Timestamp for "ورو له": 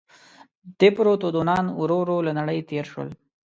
2.01-2.31